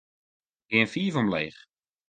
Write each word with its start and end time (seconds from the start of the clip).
Gean 0.69 0.87
fiif 0.93 1.13
omleech. 1.21 1.59